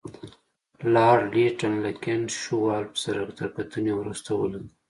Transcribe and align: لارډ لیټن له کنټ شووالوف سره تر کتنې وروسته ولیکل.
لارډ 0.93 1.21
لیټن 1.35 1.73
له 1.85 1.91
کنټ 2.03 2.27
شووالوف 2.41 2.95
سره 3.03 3.21
تر 3.37 3.47
کتنې 3.57 3.93
وروسته 3.95 4.29
ولیکل. 4.35 4.69